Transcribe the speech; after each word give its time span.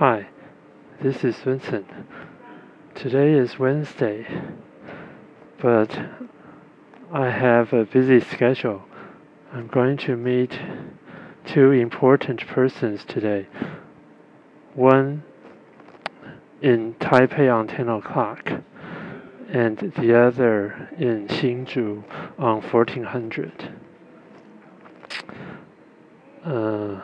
Hi, 0.00 0.28
this 1.02 1.24
is 1.24 1.36
Vincent. 1.40 1.86
Today 2.94 3.34
is 3.34 3.58
Wednesday, 3.58 4.26
but 5.60 5.94
I 7.12 7.28
have 7.28 7.74
a 7.74 7.84
busy 7.84 8.20
schedule. 8.20 8.82
I'm 9.52 9.66
going 9.66 9.98
to 9.98 10.16
meet 10.16 10.58
two 11.44 11.72
important 11.72 12.46
persons 12.46 13.04
today. 13.04 13.46
One 14.72 15.22
in 16.62 16.94
Taipei 16.94 17.54
on 17.54 17.68
10 17.68 17.90
o'clock, 17.90 18.50
and 19.50 19.92
the 19.98 20.18
other 20.18 20.88
in 20.96 21.28
Hsinchu 21.28 22.04
on 22.38 22.62
1400. 22.62 23.74
Uh, 26.42 27.00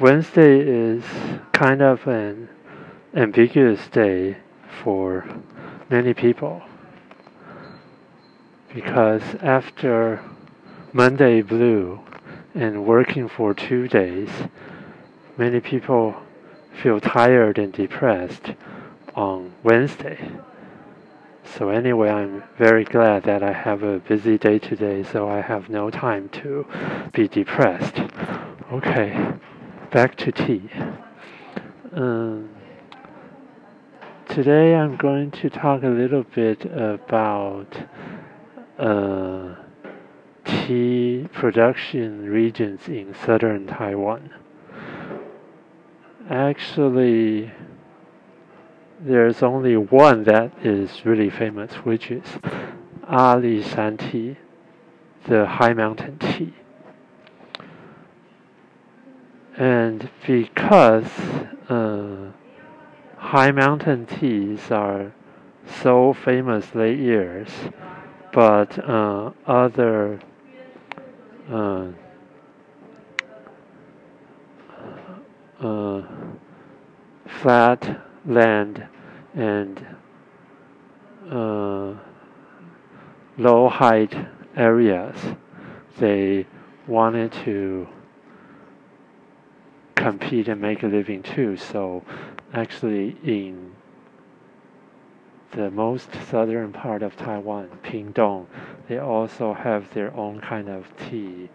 Wednesday 0.00 0.60
is 0.60 1.02
kind 1.50 1.82
of 1.82 2.06
an 2.06 2.48
ambiguous 3.14 3.88
day 3.88 4.36
for 4.84 5.26
many 5.90 6.14
people 6.14 6.62
because 8.72 9.22
after 9.42 10.22
Monday 10.92 11.42
blue 11.42 11.98
and 12.54 12.86
working 12.86 13.28
for 13.28 13.52
two 13.52 13.88
days, 13.88 14.28
many 15.36 15.58
people 15.58 16.14
feel 16.80 17.00
tired 17.00 17.58
and 17.58 17.72
depressed 17.72 18.54
on 19.16 19.52
Wednesday. 19.64 20.30
So 21.42 21.70
anyway, 21.70 22.08
I'm 22.08 22.44
very 22.56 22.84
glad 22.84 23.24
that 23.24 23.42
I 23.42 23.52
have 23.52 23.82
a 23.82 23.98
busy 23.98 24.38
day 24.38 24.60
today, 24.60 25.02
so 25.02 25.28
I 25.28 25.40
have 25.40 25.68
no 25.68 25.90
time 25.90 26.28
to 26.40 26.64
be 27.12 27.26
depressed. 27.26 27.98
Okay 28.70 29.34
back 29.90 30.16
to 30.16 30.30
tea. 30.30 30.68
Um, 31.92 32.50
today 34.28 34.74
I'm 34.74 34.96
going 34.96 35.30
to 35.30 35.48
talk 35.48 35.82
a 35.82 35.88
little 35.88 36.24
bit 36.24 36.66
about 36.66 37.88
uh, 38.78 39.54
tea 40.44 41.26
production 41.32 42.28
regions 42.28 42.86
in 42.86 43.14
southern 43.14 43.66
Taiwan. 43.66 44.30
Actually, 46.28 47.50
there's 49.00 49.42
only 49.42 49.76
one 49.78 50.24
that 50.24 50.52
is 50.62 51.06
really 51.06 51.30
famous, 51.30 51.72
which 51.76 52.10
is 52.10 52.24
Ali 53.08 53.62
Shan 53.62 53.96
tea, 53.96 54.36
the 55.26 55.46
high 55.46 55.72
mountain 55.72 56.18
tea. 56.18 56.52
And 59.58 60.08
because 60.24 61.10
uh, 61.68 62.30
high 63.16 63.50
mountain 63.50 64.06
teas 64.06 64.70
are 64.70 65.12
so 65.82 66.12
famous 66.12 66.76
late 66.76 67.00
years, 67.00 67.48
but 68.32 68.78
uh, 68.88 69.32
other 69.46 70.20
uh, 71.50 71.88
uh, 75.60 76.02
flat 77.26 78.00
land 78.26 78.86
and 79.34 79.84
uh, 81.32 81.94
low 83.36 83.68
height 83.68 84.14
areas, 84.56 85.16
they 85.98 86.46
wanted 86.86 87.32
to 87.32 87.88
compete 90.08 90.48
and 90.48 90.58
make 90.58 90.82
a 90.82 90.86
living 90.86 91.22
too. 91.22 91.54
So 91.56 92.02
actually 92.54 93.16
in 93.22 93.72
the 95.50 95.70
most 95.70 96.08
southern 96.30 96.72
part 96.72 97.02
of 97.02 97.14
Taiwan, 97.16 97.68
Pingdong, 97.82 98.46
they 98.88 98.98
also 98.98 99.52
have 99.52 99.92
their 99.92 100.14
own 100.14 100.40
kind 100.40 100.68
of 100.70 100.86
tea 100.96 101.50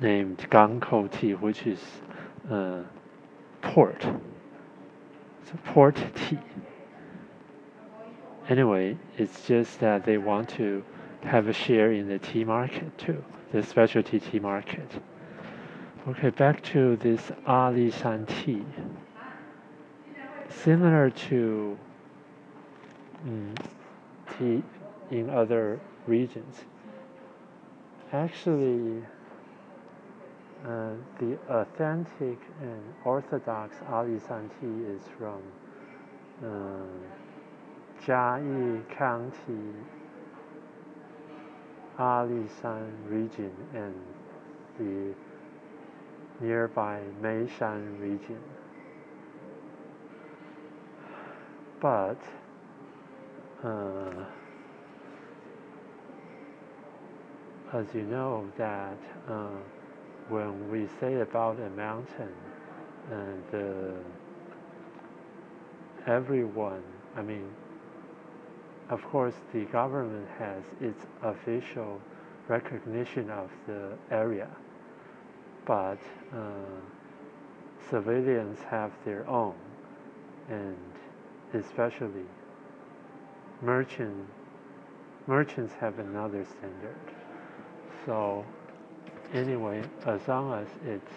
named 0.00 0.38
Gangkou 0.50 1.10
tea, 1.10 1.34
which 1.34 1.66
is 1.66 1.80
uh, 2.48 2.82
port. 3.62 4.06
It's 5.42 5.50
a 5.50 5.56
port 5.72 5.96
tea. 6.14 6.38
Anyway, 8.48 8.98
it's 9.16 9.46
just 9.46 9.80
that 9.80 10.04
they 10.04 10.18
want 10.18 10.48
to 10.50 10.84
have 11.22 11.48
a 11.48 11.52
share 11.52 11.90
in 11.90 12.06
the 12.06 12.18
tea 12.18 12.44
market 12.44 12.96
too, 12.98 13.24
the 13.50 13.62
specialty 13.62 14.20
tea 14.20 14.38
market. 14.38 14.90
Okay, 16.06 16.28
back 16.28 16.62
to 16.64 16.96
this 16.96 17.32
Ali 17.46 17.90
Shan 17.90 18.26
tea. 18.26 18.62
Similar 20.50 21.08
to 21.08 21.78
mm, 23.26 23.56
tea 24.36 24.62
in 25.10 25.30
other 25.30 25.80
regions. 26.06 26.56
Actually, 28.12 29.02
uh, 30.66 30.90
the 31.18 31.38
authentic 31.48 32.38
and 32.60 32.82
orthodox 33.06 33.74
Ali 33.88 34.20
Shan 34.28 34.50
tea 34.60 34.84
is 34.84 35.00
from 35.16 35.40
uh, 36.44 38.04
Jiayi 38.04 38.86
County, 38.90 39.72
Ali 41.98 42.44
Shan 42.60 42.92
region, 43.08 43.52
and 43.72 43.94
the 44.78 45.14
nearby 46.40 47.00
Meishan 47.22 48.00
region. 48.00 48.40
But 51.80 52.18
uh, 53.62 54.24
as 57.72 57.86
you 57.94 58.02
know 58.02 58.50
that 58.56 58.98
uh, 59.28 59.48
when 60.28 60.70
we 60.70 60.88
say 61.00 61.20
about 61.20 61.58
a 61.60 61.70
mountain 61.70 62.32
and 63.10 63.44
uh, 63.54 63.60
everyone, 66.10 66.82
I 67.16 67.22
mean, 67.22 67.50
of 68.90 69.02
course 69.04 69.34
the 69.52 69.64
government 69.66 70.28
has 70.38 70.62
its 70.80 71.04
official 71.22 72.00
recognition 72.48 73.30
of 73.30 73.50
the 73.66 73.96
area 74.10 74.48
but 75.66 75.98
uh, 76.32 76.40
civilians 77.90 78.58
have 78.68 78.92
their 79.04 79.28
own, 79.28 79.54
and 80.48 80.76
especially 81.54 82.26
merchant 83.62 84.26
merchants 85.26 85.72
have 85.80 85.98
another 85.98 86.44
standard. 86.44 86.96
So 88.04 88.44
anyway, 89.32 89.82
as 90.06 90.20
long 90.28 90.52
as 90.52 90.68
it's 90.86 91.12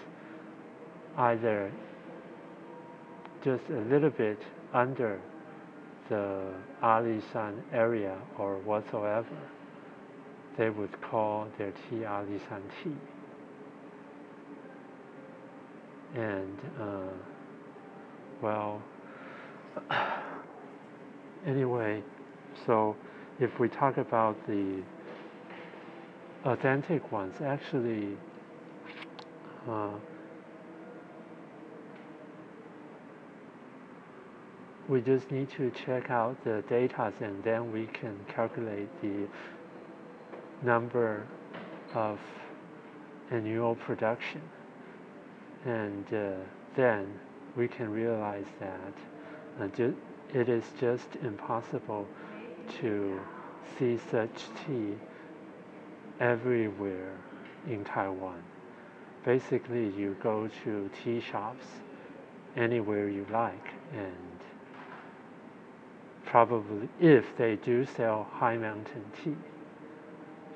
either 1.17 1.71
just 3.43 3.63
a 3.69 3.81
little 3.81 4.09
bit 4.09 4.41
under 4.73 5.19
the 6.09 6.53
Ali 6.81 7.21
Shan 7.33 7.61
area 7.73 8.17
or 8.37 8.57
whatsoever, 8.59 9.25
they 10.57 10.69
would 10.69 11.01
call 11.01 11.47
their 11.57 11.71
tea 11.89 12.05
Ali 12.05 12.39
Shan 12.47 12.61
tea 12.81 12.95
and 16.15 16.57
uh, 16.79 17.13
well 18.41 18.81
anyway 21.45 22.01
so 22.65 22.95
if 23.39 23.59
we 23.59 23.67
talk 23.67 23.97
about 23.97 24.35
the 24.47 24.81
authentic 26.45 27.11
ones 27.11 27.35
actually 27.41 28.17
uh, 29.69 29.89
we 34.87 35.01
just 35.01 35.29
need 35.31 35.49
to 35.49 35.69
check 35.71 36.09
out 36.09 36.41
the 36.45 36.63
data 36.69 37.11
and 37.19 37.43
then 37.43 37.71
we 37.71 37.85
can 37.87 38.17
calculate 38.27 38.89
the 39.01 39.27
number 40.63 41.25
of 41.93 42.17
annual 43.31 43.75
production 43.75 44.41
and 45.65 46.05
uh, 46.13 46.33
then 46.75 47.07
we 47.55 47.67
can 47.67 47.89
realize 47.91 48.45
that 48.59 48.93
uh, 49.59 49.91
it 50.33 50.49
is 50.49 50.63
just 50.79 51.07
impossible 51.23 52.07
to 52.79 53.19
see 53.77 53.97
such 54.11 54.43
tea 54.65 54.93
everywhere 56.19 57.15
in 57.67 57.83
Taiwan. 57.83 58.41
Basically, 59.25 59.89
you 59.97 60.15
go 60.21 60.49
to 60.63 60.89
tea 61.03 61.19
shops 61.19 61.65
anywhere 62.55 63.09
you 63.09 63.25
like, 63.31 63.73
and 63.93 64.39
probably 66.25 66.87
if 66.99 67.25
they 67.37 67.55
do 67.57 67.85
sell 67.85 68.27
high 68.31 68.57
mountain 68.57 69.03
tea, 69.23 69.35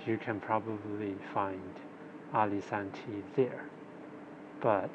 you 0.06 0.18
can 0.18 0.39
probably 0.39 1.15
find 1.33 1.74
Ali 2.33 2.62
Shan 2.69 2.92
tea 2.92 3.24
there 3.36 3.65
but 4.62 4.92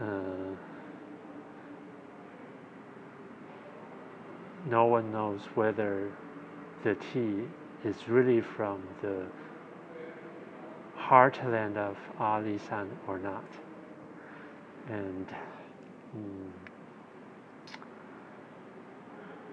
uh, 0.00 0.54
no 4.68 4.86
one 4.86 5.12
knows 5.12 5.40
whether 5.54 6.10
the 6.82 6.94
tea 7.12 7.42
is 7.84 7.96
really 8.08 8.40
from 8.40 8.82
the 9.00 9.26
heartland 10.98 11.76
of 11.76 11.96
Alishan 12.18 12.88
or 13.06 13.18
not. 13.18 13.44
And 14.88 15.26
mm, 16.16 16.50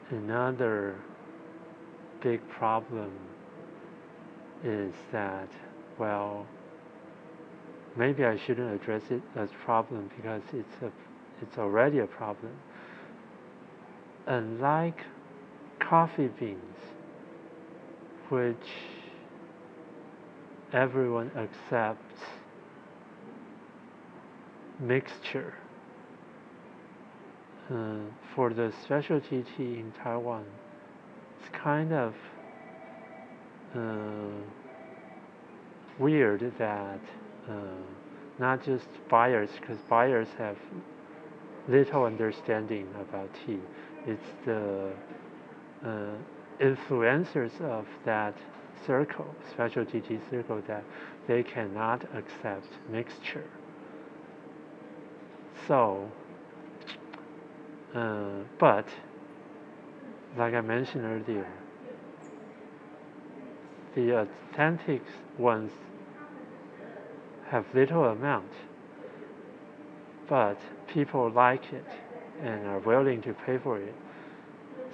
another 0.10 0.96
big 2.22 2.48
problem 2.50 3.12
is 4.64 4.94
that, 5.12 5.50
well, 5.98 6.48
maybe 7.96 8.26
I 8.26 8.38
shouldn't 8.38 8.82
address 8.82 9.04
it 9.10 9.22
as 9.36 9.50
problem 9.64 10.10
because 10.16 10.42
it's 10.54 10.82
a, 10.82 10.92
it's 11.42 11.58
already 11.58 12.00
a 12.00 12.08
problem. 12.08 12.54
Unlike 14.28 15.06
coffee 15.80 16.28
beans, 16.28 16.78
which 18.30 18.56
everyone 20.74 21.32
accepts 21.36 22.22
mixture. 24.80 25.54
Uh, 27.72 27.98
for 28.34 28.52
the 28.52 28.74
specialty 28.84 29.44
tea 29.56 29.80
in 29.80 29.94
Taiwan, 30.04 30.46
it's 31.40 31.50
kind 31.50 31.94
of 31.94 32.16
uh, 33.76 34.42
weird 36.00 36.52
that 36.58 37.00
not 38.40 38.64
just 38.64 38.88
buyers, 39.10 39.50
because 39.60 39.78
buyers 39.90 40.28
have 40.38 40.58
little 41.68 42.06
understanding 42.06 42.88
about 43.00 43.30
tea. 43.46 43.60
It's 44.08 44.30
the 44.46 44.92
uh, 45.86 46.16
influencers 46.60 47.60
of 47.62 47.86
that 48.06 48.36
circle, 48.86 49.36
specialty 49.52 50.02
tea 50.02 50.20
circle, 50.30 50.62
that 50.68 50.84
they 51.28 51.44
cannot 51.44 52.04
accept 52.16 52.68
mixture. 52.90 53.46
So, 55.68 56.10
uh, 57.94 58.44
but 58.58 58.88
like 60.38 60.54
I 60.54 60.62
mentioned 60.62 61.04
earlier, 61.06 61.48
the 63.96 64.28
authentic 64.54 65.02
ones 65.38 65.72
have 67.50 67.66
little 67.74 68.06
amount, 68.06 68.52
but 70.28 70.60
people 70.88 71.32
like 71.32 71.74
it 71.74 71.86
and 72.42 72.68
are 72.68 72.80
willing 72.80 73.22
to 73.24 73.34
pay 73.34 73.58
for 73.58 73.80
it. 73.80 73.96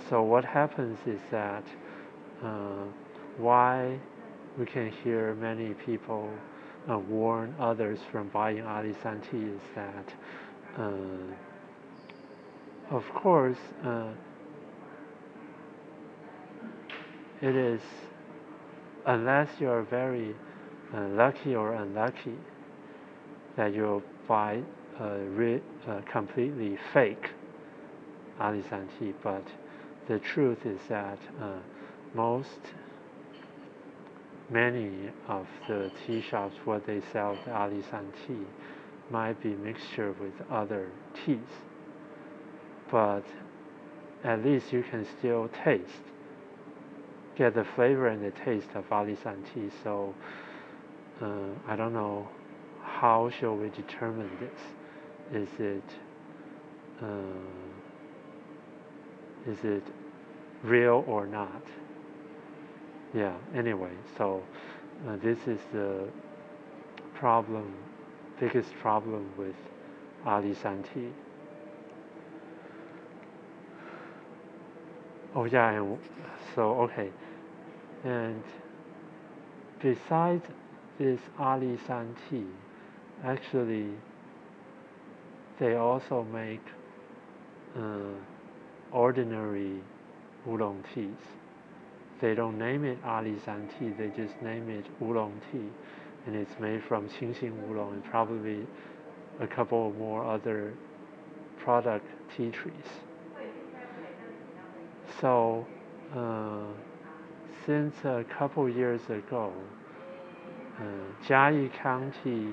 So 0.09 0.23
what 0.23 0.45
happens 0.45 0.97
is 1.05 1.19
that 1.31 1.63
uh, 2.43 2.85
why 3.37 3.99
we 4.57 4.65
can 4.65 4.91
hear 5.03 5.35
many 5.35 5.73
people 5.73 6.31
uh, 6.89 6.97
warn 6.97 7.53
others 7.59 7.99
from 8.11 8.29
buying 8.29 8.63
Alishan 8.63 9.21
tea 9.29 9.43
is 9.43 9.61
that, 9.75 10.13
uh, 10.77 11.33
of 12.91 13.03
course, 13.13 13.57
uh, 13.83 14.11
it 17.41 17.55
is 17.55 17.81
unless 19.05 19.49
you 19.59 19.69
are 19.69 19.83
very 19.83 20.35
lucky 20.93 21.55
or 21.55 21.73
unlucky 21.73 22.37
that 23.55 23.73
you'll 23.73 24.03
buy 24.27 24.61
a 24.99 26.01
completely 26.11 26.77
fake 26.93 27.29
Alishan 28.39 28.87
tea, 28.99 29.13
but 29.23 29.43
the 30.07 30.19
truth 30.19 30.65
is 30.65 30.79
that 30.89 31.17
uh, 31.41 31.53
most 32.13 32.59
many 34.49 35.09
of 35.27 35.47
the 35.67 35.91
tea 36.05 36.21
shops 36.21 36.55
where 36.65 36.79
they 36.79 37.01
sell 37.11 37.37
the 37.45 37.51
Alishan 37.51 38.05
tea 38.27 38.45
might 39.09 39.41
be 39.41 39.55
mixture 39.55 40.13
with 40.19 40.33
other 40.51 40.89
teas 41.25 41.39
but 42.91 43.23
at 44.23 44.43
least 44.45 44.71
you 44.71 44.83
can 44.83 45.05
still 45.17 45.49
taste 45.63 46.03
get 47.35 47.55
the 47.55 47.65
flavor 47.75 48.07
and 48.07 48.23
the 48.23 48.31
taste 48.31 48.69
of 48.75 48.87
Alishan 48.89 49.43
tea 49.53 49.69
so 49.83 50.13
uh, 51.21 51.27
I 51.67 51.75
don't 51.75 51.93
know 51.93 52.29
how 52.83 53.29
shall 53.29 53.55
we 53.55 53.69
determine 53.69 54.29
this. 54.39 55.43
Is 55.43 55.49
it 55.59 55.83
uh, 57.01 57.07
is 59.47 59.63
it 59.63 59.83
real 60.63 61.03
or 61.07 61.27
not? 61.27 61.63
Yeah 63.13 63.35
anyway 63.53 63.93
so 64.17 64.43
uh, 65.07 65.17
this 65.17 65.39
is 65.47 65.59
the 65.73 66.07
problem 67.13 67.73
biggest 68.39 68.73
problem 68.81 69.31
with 69.37 69.55
Ali 70.25 70.55
Shan 70.61 70.83
tea. 70.93 71.11
oh 75.35 75.45
yeah 75.45 75.71
and 75.71 75.99
so 76.55 76.81
okay. 76.81 77.11
And 78.03 78.43
besides 79.81 80.45
this 80.97 81.19
Ali 81.39 81.77
Shan 81.85 82.15
tea 82.29 82.45
actually 83.23 83.87
they 85.59 85.75
also 85.75 86.23
make 86.31 86.65
uh, 87.77 88.13
ordinary 88.91 89.81
oolong 90.47 90.83
teas 90.93 91.35
they 92.21 92.33
don't 92.33 92.57
name 92.57 92.85
it 92.85 92.97
Ali 93.05 93.35
Shan 93.43 93.69
tea, 93.77 93.89
they 93.89 94.07
just 94.15 94.41
name 94.41 94.69
it 94.69 94.85
oolong 95.01 95.39
tea. 95.51 95.69
And 96.25 96.35
it's 96.35 96.59
made 96.59 96.83
from 96.83 97.09
Qingxing 97.09 97.69
oolong 97.69 97.93
and 97.93 98.03
probably 98.05 98.65
a 99.39 99.47
couple 99.47 99.93
more 99.93 100.25
other 100.25 100.73
product 101.59 102.07
tea 102.35 102.49
trees. 102.49 102.73
So, 105.19 105.67
uh, 106.15 106.63
since 107.65 107.93
a 108.05 108.25
couple 108.29 108.67
years 108.69 109.01
ago, 109.09 109.53
Jiayi 111.27 111.71
County 111.73 112.47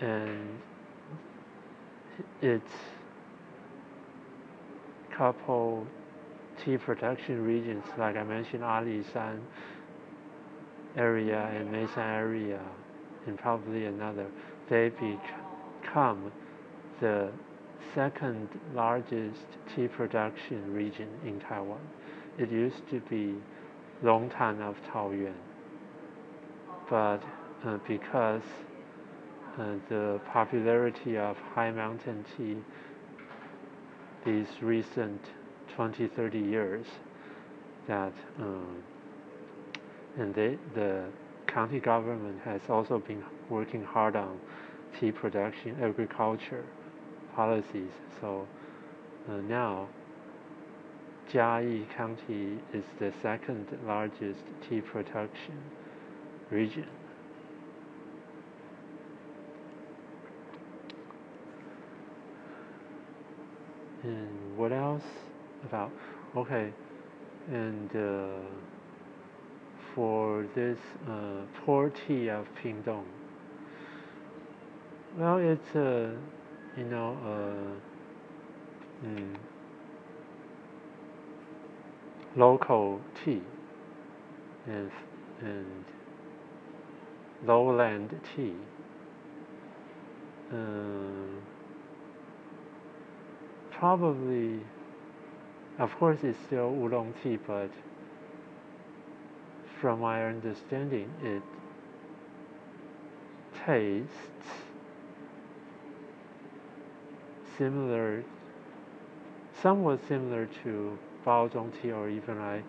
and 0.00 0.60
it's 2.42 2.72
couple 5.18 5.84
tea 6.64 6.76
production 6.76 7.44
regions, 7.44 7.84
like 7.96 8.16
I 8.16 8.22
mentioned, 8.22 8.62
Alishan 8.62 9.40
area 10.96 11.50
and 11.54 11.72
Meishan 11.72 11.98
area, 11.98 12.60
and 13.26 13.36
probably 13.36 13.86
another, 13.86 14.26
they 14.68 14.90
become 14.90 16.32
the 17.00 17.30
second 17.94 18.48
largest 18.74 19.46
tea 19.74 19.88
production 19.88 20.72
region 20.72 21.08
in 21.24 21.40
Taiwan. 21.40 21.80
It 22.38 22.50
used 22.50 22.88
to 22.90 23.00
be 23.00 23.34
Longtan 24.02 24.60
of 24.60 24.76
Taoyuan, 24.92 25.34
but 26.88 27.20
uh, 27.64 27.78
because 27.86 28.42
uh, 29.58 29.74
the 29.88 30.20
popularity 30.32 31.18
of 31.18 31.36
high 31.54 31.72
mountain 31.72 32.24
tea 32.36 32.56
these 34.24 34.46
recent 34.60 35.20
20, 35.74 36.06
30 36.08 36.38
years 36.38 36.86
that 37.86 38.12
um, 38.38 38.82
and 40.18 40.34
they, 40.34 40.58
the 40.74 41.04
county 41.46 41.80
government 41.80 42.40
has 42.44 42.60
also 42.68 42.98
been 42.98 43.24
working 43.48 43.82
hard 43.82 44.16
on 44.16 44.38
tea 44.98 45.12
production 45.12 45.76
agriculture 45.82 46.64
policies. 47.34 47.90
So 48.20 48.46
uh, 49.28 49.36
now 49.36 49.88
Jiayi 51.30 51.88
County 51.90 52.58
is 52.72 52.84
the 52.98 53.12
second 53.22 53.66
largest 53.86 54.40
tea 54.68 54.80
production 54.80 55.60
region. 56.50 56.86
and 64.02 64.56
what 64.56 64.72
else 64.72 65.02
about 65.64 65.90
okay 66.36 66.72
and 67.48 67.90
uh, 67.96 68.38
for 69.94 70.46
this 70.54 70.78
uh, 71.08 71.42
poor 71.64 71.90
tea 71.90 72.28
of 72.28 72.46
Pingdong 72.54 73.04
well 75.16 75.38
it's 75.38 75.74
a 75.74 76.16
you 76.76 76.84
know 76.84 77.18
uh, 77.24 79.06
mm, 79.06 79.34
local 82.38 83.00
tea 83.24 83.42
and 84.66 84.90
and 85.40 85.84
lowland 87.44 88.20
tea. 88.34 88.54
Um, 90.52 91.42
probably, 93.70 94.60
of 95.78 95.94
course, 95.98 96.20
it's 96.22 96.38
still 96.46 96.70
oolong 96.80 97.12
tea, 97.22 97.38
but 97.46 97.70
from 99.80 100.00
my 100.00 100.24
understanding, 100.24 101.12
it 101.22 101.42
tastes 103.66 104.08
similar, 107.56 108.24
somewhat 109.60 110.00
similar 110.08 110.48
to 110.62 110.98
Baozhong 111.28 111.70
tea, 111.82 111.92
or 111.92 112.08
even 112.08 112.38
I 112.38 112.62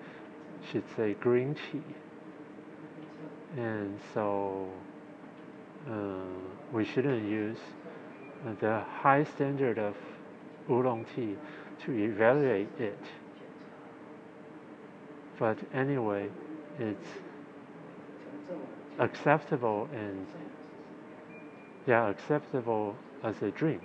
should 0.69 0.83
say 0.97 1.13
green 1.13 1.55
tea. 1.55 1.81
And 3.55 3.97
so 4.13 4.67
uh, 5.89 5.93
we 6.73 6.83
shouldn't 6.83 7.25
use 7.25 7.57
the 8.59 8.81
high 9.01 9.23
standard 9.23 9.79
of 9.79 9.95
oolong 10.69 11.05
tea 11.15 11.37
to 11.85 11.91
evaluate 11.93 12.67
it. 12.77 12.99
But 15.39 15.57
anyway, 15.73 16.27
it's 16.79 17.09
acceptable 18.99 19.87
and 19.93 20.27
yeah, 21.87 22.09
acceptable 22.09 22.97
as 23.23 23.41
a 23.41 23.51
drink. 23.51 23.83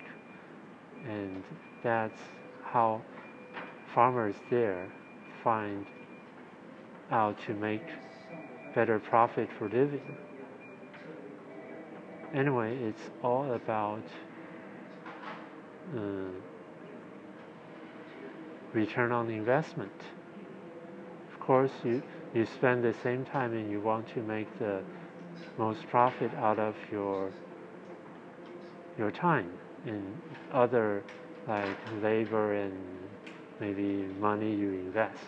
And 1.07 1.43
that's 1.81 2.19
how 2.63 3.01
farmers 3.95 4.35
there 4.49 4.91
find 5.41 5.85
out 7.11 7.39
to 7.45 7.53
make 7.53 7.81
better 8.75 8.99
profit 8.99 9.47
for 9.57 9.69
living. 9.69 10.01
Anyway, 12.33 12.75
it's 12.75 13.09
all 13.23 13.53
about 13.53 14.03
uh, 15.95 15.99
return 18.73 19.13
on 19.13 19.29
investment. 19.29 20.01
Of 21.33 21.39
course, 21.39 21.71
you, 21.85 22.03
you 22.33 22.45
spend 22.45 22.83
the 22.83 22.95
same 23.01 23.23
time 23.23 23.53
and 23.53 23.71
you 23.71 23.79
want 23.79 24.09
to 24.09 24.19
make 24.21 24.59
the 24.59 24.83
most 25.57 25.87
profit 25.87 26.33
out 26.35 26.59
of 26.59 26.75
your 26.91 27.31
your 28.97 29.11
time 29.11 29.49
in 29.85 30.01
other 30.51 31.03
like 31.47 31.77
labor 32.01 32.53
and 32.53 33.04
maybe 33.59 34.07
money 34.19 34.53
you 34.53 34.69
invest. 34.69 35.23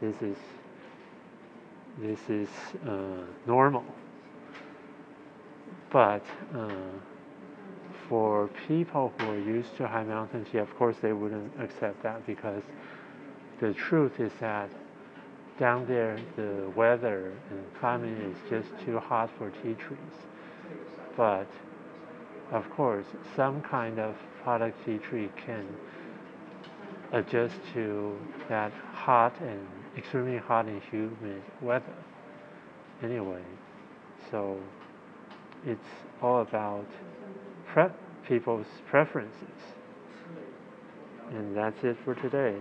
This 0.00 0.16
is 0.22 0.36
this 1.98 2.20
is 2.28 2.48
uh, 2.86 3.24
normal. 3.46 3.84
But 5.90 6.24
uh, 6.54 6.68
for 8.08 8.48
people 8.68 9.12
who 9.18 9.30
are 9.30 9.38
used 9.38 9.76
to 9.78 9.88
high 9.88 10.04
mountain 10.04 10.44
tea, 10.44 10.58
of 10.58 10.74
course 10.76 10.96
they 11.00 11.12
wouldn't 11.12 11.52
accept 11.58 12.02
that 12.02 12.26
because 12.26 12.62
the 13.60 13.72
truth 13.72 14.20
is 14.20 14.32
that 14.40 14.68
down 15.58 15.86
there 15.86 16.18
the 16.36 16.70
weather 16.76 17.32
and 17.50 17.74
climate 17.80 18.18
is 18.20 18.36
just 18.50 18.68
too 18.84 18.98
hot 18.98 19.30
for 19.38 19.50
tea 19.50 19.74
trees. 19.74 19.98
But 21.16 21.46
of 22.52 22.68
course, 22.70 23.06
some 23.34 23.62
kind 23.62 23.98
of 23.98 24.14
product 24.42 24.84
tea 24.84 24.98
tree 24.98 25.30
can 25.36 25.66
adjust 27.12 27.54
to 27.72 28.18
that 28.48 28.72
hot 28.92 29.38
and 29.40 29.66
extremely 29.96 30.38
hot 30.38 30.66
and 30.66 30.82
humid 30.90 31.42
weather. 31.60 31.94
Anyway, 33.02 33.42
so 34.30 34.58
it's 35.64 35.88
all 36.22 36.40
about 36.42 36.86
pre- 37.66 37.84
people's 38.26 38.66
preferences. 38.88 39.32
And 41.30 41.56
that's 41.56 41.82
it 41.84 41.96
for 42.04 42.14
today. 42.14 42.56